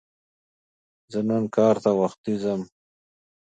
[1.11, 2.61] زه نن کار ته وختي ځم